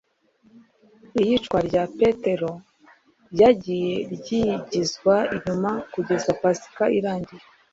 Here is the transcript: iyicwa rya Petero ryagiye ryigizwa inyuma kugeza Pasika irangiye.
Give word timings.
iyicwa 1.21 1.57
rya 1.67 1.83
Petero 1.97 2.51
ryagiye 3.33 3.93
ryigizwa 4.15 5.15
inyuma 5.35 5.71
kugeza 5.93 6.29
Pasika 6.41 6.83
irangiye. 6.97 7.43